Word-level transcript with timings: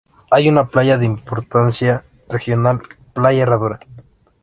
Hay 0.31 0.49
una 0.49 0.67
playa 0.67 0.97
de 0.97 1.05
importancia 1.05 2.03
regional: 2.27 2.81
Playa 3.13 3.43
Herradura. 3.43 3.79